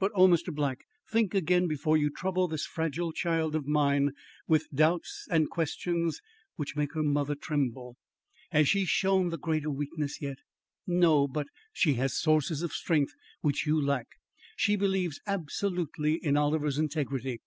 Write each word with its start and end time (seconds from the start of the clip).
But 0.00 0.10
oh, 0.14 0.26
Mr. 0.26 0.54
Black, 0.54 0.86
think 1.06 1.34
again 1.34 1.66
before 1.68 1.98
you 1.98 2.08
trouble 2.08 2.48
this 2.48 2.64
fragile 2.64 3.12
child 3.12 3.54
of 3.54 3.66
mine 3.66 4.12
with 4.48 4.70
doubts 4.74 5.26
and 5.30 5.50
questions 5.50 6.22
which 6.54 6.76
make 6.76 6.94
her 6.94 7.02
mother 7.02 7.34
tremble." 7.34 7.98
"Has 8.52 8.70
she 8.70 8.86
shown 8.86 9.28
the 9.28 9.36
greater 9.36 9.68
weakness 9.70 10.22
yet?" 10.22 10.38
"No, 10.86 11.28
but" 11.28 11.48
"She 11.74 11.92
has 12.00 12.16
sources 12.18 12.62
of 12.62 12.72
strength 12.72 13.12
which 13.42 13.66
you 13.66 13.78
lack. 13.78 14.06
She 14.56 14.76
believes 14.76 15.20
absolutely 15.26 16.14
in 16.22 16.38
Oliver's 16.38 16.78
integrity. 16.78 17.42